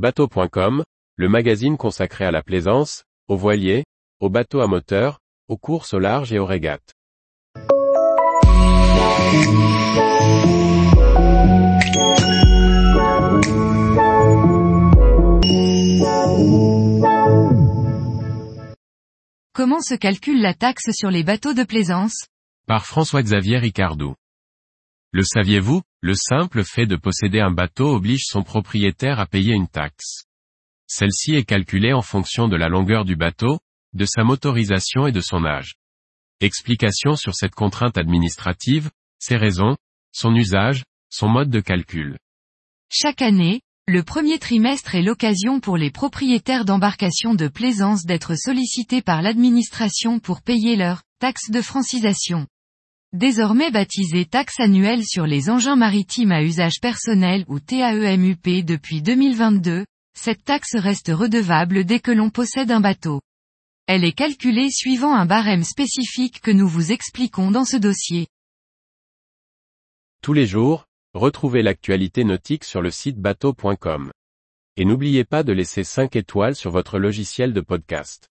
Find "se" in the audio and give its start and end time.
19.82-19.94